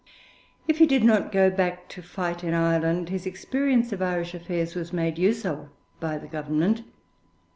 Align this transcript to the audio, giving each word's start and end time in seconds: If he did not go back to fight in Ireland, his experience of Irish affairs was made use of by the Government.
If 0.67 0.79
he 0.79 0.87
did 0.87 1.03
not 1.03 1.31
go 1.31 1.51
back 1.51 1.87
to 1.89 2.01
fight 2.01 2.43
in 2.43 2.55
Ireland, 2.55 3.09
his 3.09 3.27
experience 3.27 3.91
of 3.91 4.01
Irish 4.01 4.33
affairs 4.33 4.73
was 4.73 4.91
made 4.91 5.19
use 5.19 5.45
of 5.45 5.69
by 5.99 6.17
the 6.17 6.27
Government. 6.27 6.81